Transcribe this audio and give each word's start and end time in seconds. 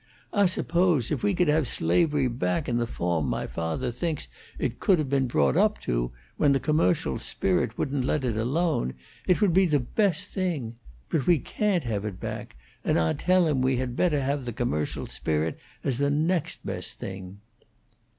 Ah 0.33 0.47
suppose, 0.47 1.11
if 1.11 1.21
we 1.21 1.35
could 1.35 1.47
have 1.47 1.67
slavery 1.67 2.27
back 2.27 2.67
in 2.67 2.77
the 2.77 2.87
fawm 2.87 3.25
mah 3.27 3.45
fathaw 3.45 3.91
thinks 3.91 4.27
it 4.57 4.79
could 4.79 4.97
have 4.97 5.09
been 5.11 5.27
brought 5.27 5.55
up 5.55 5.79
to, 5.81 6.09
when 6.37 6.53
the 6.53 6.59
commercial 6.59 7.19
spirit 7.19 7.77
wouldn't 7.77 8.03
let 8.03 8.25
it 8.25 8.35
alone, 8.35 8.95
it 9.27 9.41
would 9.41 9.53
be 9.53 9.67
the 9.67 9.79
best 9.79 10.29
thing; 10.29 10.75
but 11.11 11.27
we 11.27 11.37
can't 11.37 11.83
have 11.83 12.03
it 12.03 12.19
back, 12.19 12.55
and 12.83 12.97
Ah 12.97 13.13
tell 13.15 13.45
him 13.45 13.61
we 13.61 13.77
had 13.77 13.95
better 13.95 14.21
have 14.23 14.45
the 14.45 14.53
commercial 14.53 15.05
spirit 15.05 15.59
as 15.83 15.99
the 15.99 16.09
next 16.09 16.65
best 16.65 16.97
thing." 16.97 17.37